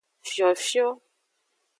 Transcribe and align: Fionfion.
Fionfion. 0.29 0.95